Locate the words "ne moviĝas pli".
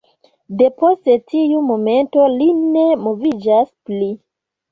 2.77-4.09